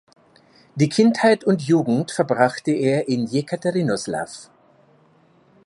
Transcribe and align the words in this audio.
Die 0.73 0.89
Kindheit 0.89 1.43
und 1.43 1.61
Jugend 1.61 2.09
verbrachte 2.09 2.71
er 2.71 3.07
in 3.07 3.27
Jekaterinoslaw. 3.27 4.49